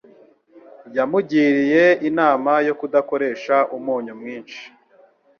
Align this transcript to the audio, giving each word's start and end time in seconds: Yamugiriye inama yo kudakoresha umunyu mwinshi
Yamugiriye 0.97 1.85
inama 2.09 2.51
yo 2.67 2.73
kudakoresha 2.79 3.55
umunyu 3.77 4.13
mwinshi 4.19 4.61